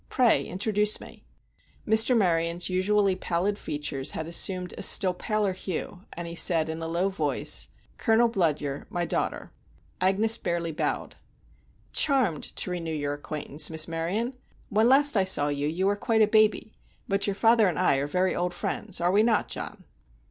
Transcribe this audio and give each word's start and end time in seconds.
Pray 0.09 0.43
introduce 0.45 0.99
me." 0.99 1.23
Mr. 1.87 2.17
Maryon's 2.17 2.71
usually 2.71 3.15
pallid 3.15 3.59
features 3.59 4.13
had 4.13 4.27
assumed 4.27 4.73
a 4.75 4.81
still 4.81 5.13
paler 5.13 5.53
hue, 5.53 6.05
and 6.13 6.27
he 6.27 6.33
said 6.33 6.69
in 6.69 6.81
a 6.81 6.87
low 6.87 7.07
voice: 7.07 7.67
"Colonel 7.99 8.27
Bludyer—my 8.27 9.05
daughter." 9.05 9.51
Agnes 10.01 10.39
barely 10.39 10.71
bowed. 10.71 11.17
"Charmed 11.93 12.45
to 12.55 12.71
renew 12.71 12.91
your 12.91 13.13
acquaintance, 13.13 13.69
Miss 13.69 13.87
Maryon. 13.87 14.33
When 14.69 14.89
last 14.89 15.15
I 15.15 15.23
saw 15.23 15.49
you, 15.49 15.67
you 15.67 15.85
were 15.85 15.95
quite 15.95 16.23
a 16.23 16.27
baby; 16.27 16.73
but 17.07 17.27
your 17.27 17.35
father 17.35 17.67
and 17.67 17.77
I 17.77 17.97
are 17.97 18.07
very 18.07 18.35
old 18.35 18.55
friends—are 18.55 19.11
we 19.11 19.21
not, 19.21 19.49
John?" 19.49 19.83